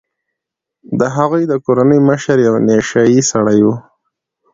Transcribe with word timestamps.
د 0.99 1.01
هغوی 1.15 1.43
د 1.47 1.53
کورنۍ 1.65 1.99
مشر 2.09 2.37
یو 2.47 2.55
نشه 2.69 3.03
يي 3.13 3.21
سړی 3.31 3.59
و. 3.65 3.67